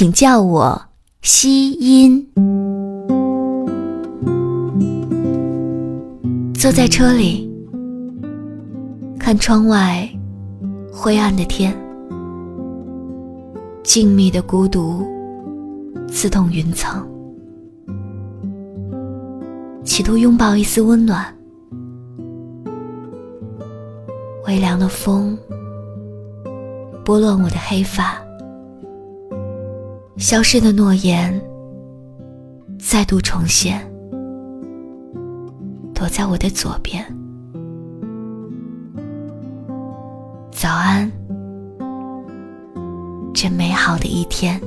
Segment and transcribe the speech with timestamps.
[0.00, 0.82] 请叫我
[1.20, 2.26] 希音。
[6.54, 7.46] 坐在车里，
[9.18, 10.08] 看窗外
[10.90, 11.76] 灰暗的天，
[13.82, 15.06] 静谧的孤独
[16.08, 17.06] 刺痛云层，
[19.84, 21.22] 企图拥抱一丝温暖。
[24.46, 25.36] 微凉的风
[27.04, 28.18] 拨乱我的黑发。
[30.20, 31.32] 消失的诺言
[32.78, 33.80] 再度重现，
[35.94, 37.02] 躲在我的左边。
[40.52, 41.10] 早安，
[43.32, 44.60] 这美好的一天。